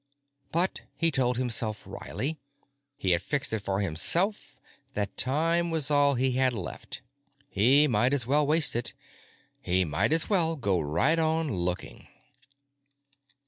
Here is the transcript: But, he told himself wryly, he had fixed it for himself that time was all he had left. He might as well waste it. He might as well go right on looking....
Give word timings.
But, 0.51 0.81
he 0.97 1.11
told 1.11 1.37
himself 1.37 1.83
wryly, 1.85 2.39
he 2.97 3.11
had 3.11 3.21
fixed 3.21 3.53
it 3.53 3.61
for 3.61 3.81
himself 3.81 4.55
that 4.95 5.15
time 5.15 5.69
was 5.69 5.91
all 5.91 6.15
he 6.15 6.31
had 6.31 6.53
left. 6.53 7.03
He 7.51 7.87
might 7.87 8.11
as 8.11 8.25
well 8.25 8.47
waste 8.47 8.75
it. 8.75 8.93
He 9.61 9.85
might 9.85 10.11
as 10.11 10.27
well 10.27 10.55
go 10.55 10.79
right 10.79 11.19
on 11.19 11.53
looking.... 11.53 12.07